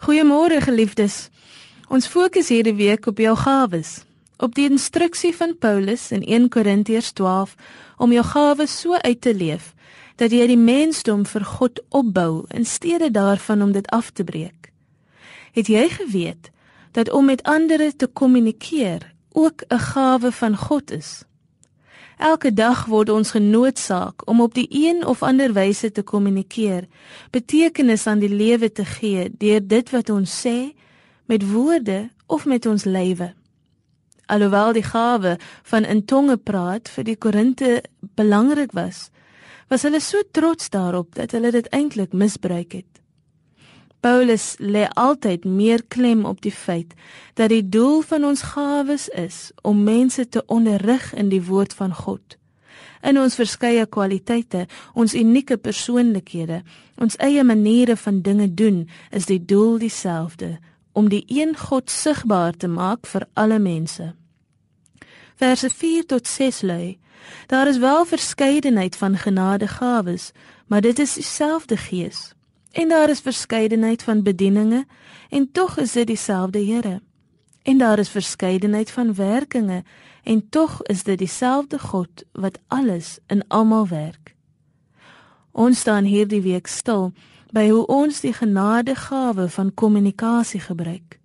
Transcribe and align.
Goeiemôre 0.00 0.62
geliefdes. 0.64 1.28
Ons 1.92 2.06
fokus 2.08 2.48
hierdie 2.48 2.72
week 2.72 3.04
op 3.10 3.18
jou 3.20 3.34
gawes. 3.36 3.98
Op 4.40 4.54
die 4.56 4.64
instruksie 4.64 5.34
van 5.36 5.52
Paulus 5.60 6.06
in 6.16 6.22
1 6.24 6.46
Korintiërs 6.48 7.10
12 7.18 7.52
om 8.00 8.14
jou 8.16 8.24
gawes 8.24 8.78
so 8.80 8.96
uit 8.96 9.20
te 9.20 9.34
leef 9.36 9.74
dat 10.16 10.32
jy 10.32 10.46
die 10.48 10.56
mensdom 10.56 11.26
vir 11.28 11.44
God 11.44 11.82
opbou 11.92 12.46
in 12.48 12.64
steede 12.64 13.10
daarvan 13.12 13.60
om 13.60 13.76
dit 13.76 13.90
af 13.92 14.08
te 14.16 14.24
breek. 14.24 14.72
Het 15.52 15.68
jy 15.68 15.84
geweet 15.92 16.48
dat 16.96 17.12
om 17.12 17.28
met 17.28 17.44
ander 17.44 17.84
te 17.92 18.08
kommunikeer 18.08 19.04
ook 19.36 19.68
'n 19.68 19.84
gawe 19.92 20.32
van 20.32 20.56
God 20.56 20.90
is? 20.90 21.28
Elke 22.20 22.50
dag 22.52 22.82
word 22.92 23.08
ons 23.08 23.30
genoodsaak 23.32 24.26
om 24.28 24.42
op 24.44 24.52
die 24.52 24.66
een 24.68 25.06
of 25.08 25.22
ander 25.24 25.54
wyse 25.56 25.88
te 25.88 26.02
kommunikeer, 26.04 26.84
betekenis 27.32 28.04
aan 28.06 28.20
die 28.20 28.28
lewe 28.28 28.68
te 28.68 28.84
gee 28.84 29.30
deur 29.40 29.62
dit 29.64 29.92
wat 29.94 30.12
ons 30.12 30.34
sê 30.42 30.74
met 31.32 31.46
woorde 31.48 32.10
of 32.28 32.44
met 32.44 32.66
ons 32.68 32.84
lywe. 32.84 33.30
Alhoewel 34.28 34.76
die 34.76 34.84
gawe 34.84 35.38
van 35.72 35.88
in 35.88 36.04
tonge 36.04 36.36
praat 36.36 36.92
vir 36.92 37.08
die 37.08 37.16
Korinte 37.16 37.80
belangrik 38.20 38.76
was, 38.76 39.08
was 39.72 39.88
hulle 39.88 40.02
so 40.04 40.20
trots 40.30 40.68
daarop 40.68 41.16
dat 41.16 41.32
hulle 41.32 41.54
dit 41.56 41.72
eintlik 41.72 42.12
misbruik 42.12 42.82
het. 42.82 42.99
Paulus 44.00 44.54
lê 44.58 44.88
altyd 44.96 45.44
meer 45.44 45.82
klem 45.88 46.24
op 46.24 46.40
die 46.40 46.52
feit 46.52 46.94
dat 47.34 47.52
die 47.52 47.68
doel 47.68 48.00
van 48.00 48.24
ons 48.24 48.42
gawes 48.42 49.08
is 49.08 49.50
om 49.62 49.82
mense 49.84 50.28
te 50.28 50.42
onderrig 50.46 51.12
in 51.14 51.28
die 51.28 51.42
woord 51.44 51.74
van 51.74 51.94
God. 51.94 52.36
In 53.02 53.20
ons 53.20 53.36
verskeie 53.36 53.86
kwaliteite, 53.86 54.66
ons 54.94 55.14
unieke 55.14 55.56
persoonlikhede, 55.56 56.62
ons 57.00 57.16
eie 57.16 57.44
maniere 57.44 57.96
van 57.96 58.20
dinge 58.24 58.48
doen, 58.54 58.88
is 59.10 59.28
die 59.28 59.40
doel 59.44 59.78
dieselfde: 59.78 60.58
om 60.92 61.08
die 61.08 61.24
een 61.28 61.56
God 61.56 61.90
sigbaar 61.90 62.56
te 62.56 62.68
maak 62.68 63.06
vir 63.06 63.28
alle 63.32 63.58
mense. 63.58 64.14
Verse 65.36 65.70
4 65.70 66.06
tot 66.06 66.26
6 66.26 66.60
lui: 66.62 66.98
Daar 67.46 67.68
is 67.68 67.78
wel 67.78 68.04
verskeidenheid 68.04 68.96
van 68.96 69.16
genadegawes, 69.16 70.32
maar 70.66 70.80
dit 70.80 70.98
is 70.98 71.14
dieselfde 71.14 71.76
Gees. 71.76 72.32
En 72.70 72.88
daar 72.88 73.10
is 73.10 73.20
verskeidenheid 73.20 74.02
van 74.02 74.22
bedieninge 74.22 74.86
en 75.28 75.52
tog 75.52 75.78
is 75.78 75.92
dit 75.92 76.06
dieselfde 76.06 76.64
Here. 76.64 77.00
En 77.62 77.78
daar 77.78 77.98
is 77.98 78.08
verskeidenheid 78.08 78.90
van 78.90 79.14
werkinge 79.14 79.84
en 80.22 80.48
tog 80.48 80.82
is 80.82 81.02
dit 81.02 81.18
dieselfde 81.18 81.78
God 81.78 82.24
wat 82.32 82.58
alles 82.66 83.18
in 83.26 83.44
almal 83.48 83.88
werk. 83.88 84.34
Ons 85.50 85.78
staan 85.78 86.04
hierdie 86.04 86.42
week 86.42 86.66
stil 86.66 87.12
by 87.50 87.68
hoe 87.68 87.86
ons 87.86 88.20
die 88.20 88.32
genadegawe 88.32 89.48
van 89.48 89.74
kommunikasie 89.74 90.60
gebruik. 90.60 91.18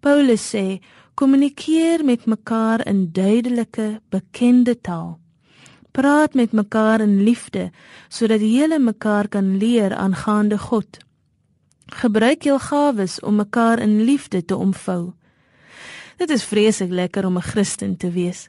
Paulus 0.00 0.54
sê: 0.54 0.78
"Kommunikeer 1.14 2.04
met 2.04 2.26
mekaar 2.26 2.86
in 2.86 3.08
duidelike, 3.12 4.00
bekende 4.08 4.80
taal." 4.80 5.18
Praat 5.90 6.34
met 6.34 6.52
mekaar 6.52 7.00
in 7.00 7.22
liefde 7.22 7.70
sodat 8.08 8.40
julle 8.40 8.78
mekaar 8.78 9.28
kan 9.28 9.56
leer 9.56 9.94
aangaande 9.94 10.58
God. 10.58 10.98
Gebruik 11.86 12.42
jul 12.42 12.58
gawes 12.58 13.20
om 13.20 13.34
mekaar 13.36 13.78
in 13.78 14.02
liefde 14.04 14.44
te 14.44 14.56
omvou. 14.56 15.12
Dit 16.16 16.30
is 16.30 16.44
vreeslik 16.44 16.90
lekker 16.90 17.26
om 17.26 17.36
'n 17.36 17.42
Christen 17.42 17.96
te 17.96 18.10
wees, 18.10 18.48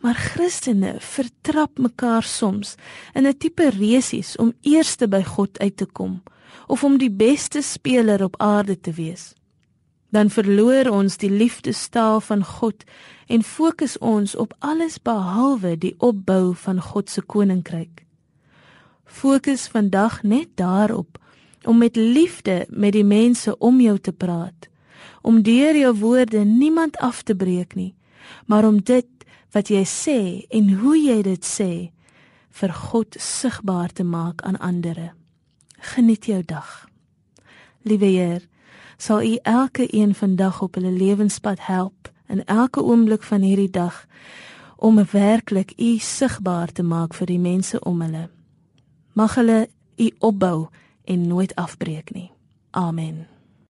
maar 0.00 0.14
Christene 0.14 0.94
vertrap 0.98 1.78
mekaar 1.78 2.22
soms 2.22 2.74
in 3.14 3.26
'n 3.26 3.38
tipe 3.38 3.70
resies 3.70 4.36
om 4.36 4.52
eerste 4.60 5.08
by 5.08 5.22
God 5.22 5.58
uit 5.58 5.76
te 5.76 5.86
kom 5.86 6.22
of 6.66 6.84
om 6.84 6.98
die 6.98 7.10
beste 7.10 7.62
speler 7.62 8.22
op 8.24 8.34
aarde 8.38 8.80
te 8.80 8.92
wees 8.92 9.34
dan 10.10 10.30
verloor 10.30 10.90
ons 10.90 11.16
die 11.22 11.30
liefdestaal 11.30 12.20
van 12.20 12.44
God 12.44 12.84
en 13.26 13.42
fokus 13.46 13.98
ons 13.98 14.34
op 14.34 14.54
alles 14.58 14.98
behalwe 15.02 15.76
die 15.78 15.94
opbou 15.98 16.54
van 16.54 16.80
God 16.82 17.10
se 17.10 17.22
koninkryk. 17.22 18.04
Fokus 19.04 19.68
vandag 19.70 20.22
net 20.22 20.48
daarop 20.54 21.18
om 21.64 21.78
met 21.78 21.96
liefde 21.96 22.66
met 22.68 22.92
die 22.92 23.04
mense 23.04 23.58
om 23.58 23.80
jou 23.80 23.98
te 23.98 24.12
praat, 24.12 24.68
om 25.22 25.42
deur 25.42 25.76
jou 25.76 25.94
woorde 25.98 26.44
niemand 26.44 26.96
af 26.98 27.22
te 27.22 27.34
breek 27.34 27.74
nie, 27.74 27.94
maar 28.46 28.64
om 28.64 28.82
dit 28.82 29.08
wat 29.54 29.70
jy 29.70 29.84
sê 29.86 30.20
en 30.50 30.74
hoe 30.80 30.96
jy 30.98 31.22
dit 31.26 31.44
sê 31.46 31.72
vir 32.60 32.72
God 32.74 33.16
sigbaar 33.18 33.92
te 33.92 34.04
maak 34.04 34.42
aan 34.42 34.58
ander. 34.58 35.12
Geniet 35.94 36.26
jou 36.26 36.42
dag. 36.44 36.86
Liewe 37.82 38.06
Heer, 38.06 38.42
sal 39.00 39.22
U 39.22 39.38
elke 39.42 39.86
een 39.96 40.14
vandag 40.14 40.62
op 40.62 40.74
hulle 40.74 40.90
lewenspad 40.90 41.58
help 41.60 42.12
in 42.28 42.44
elke 42.44 42.82
oomblik 42.82 43.22
van 43.22 43.40
hierdie 43.40 43.70
dag 43.70 44.06
om 44.76 45.04
werklik 45.10 45.72
U 45.76 45.98
sigbaar 45.98 46.72
te 46.72 46.82
maak 46.82 47.14
vir 47.14 47.26
die 47.26 47.38
mense 47.38 47.80
om 47.80 48.00
hulle. 48.00 48.28
Mag 49.12 49.34
hulle 49.34 49.68
U 49.96 50.10
opbou 50.18 50.68
en 51.04 51.26
nooit 51.26 51.54
afbreek 51.54 52.12
nie. 52.12 52.30
Amen. 52.70 53.26